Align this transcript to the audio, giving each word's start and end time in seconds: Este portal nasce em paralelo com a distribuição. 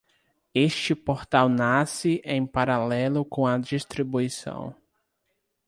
Este 0.55 0.95
portal 0.95 1.47
nasce 1.47 2.23
em 2.25 2.43
paralelo 2.47 3.23
com 3.23 3.45
a 3.45 3.55
distribuição. 3.59 4.75